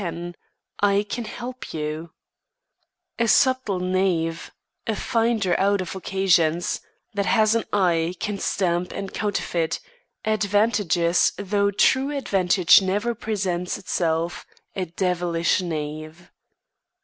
[0.03, 0.17] X
[0.79, 2.09] "I CAN HELP YOU"
[3.19, 4.49] A subtle knave;
[4.87, 6.81] a finder out of occasions;
[7.13, 9.79] That has an eye can stamp and counterfeit
[10.25, 14.43] Advantages though true advantage never presents Itself;
[14.75, 16.31] A devilish knave!